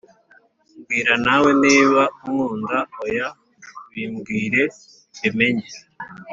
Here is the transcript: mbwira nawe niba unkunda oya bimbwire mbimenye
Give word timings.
mbwira 0.77 1.13
nawe 1.25 1.49
niba 1.63 2.01
unkunda 2.23 2.77
oya 3.03 3.27
bimbwire 3.91 4.61
mbimenye 5.17 5.69